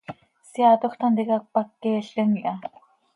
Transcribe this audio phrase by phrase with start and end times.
[0.51, 2.55] Seaatoj tanticat pac queelcam iha.